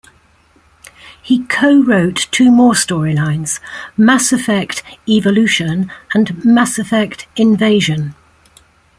He 1.21 1.41
cowrote 1.43 2.31
two 2.31 2.49
more 2.51 2.73
storylines, 2.73 3.59
"Mass 3.95 4.33
Effect: 4.33 4.81
Evolution" 5.07 5.91
and 6.15 6.43
"Mass 6.43 6.79
Effect: 6.79 7.27
Invasion". 7.35 8.15